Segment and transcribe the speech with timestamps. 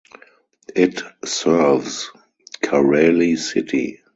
[0.75, 2.09] It serves
[2.63, 4.01] Kareli city.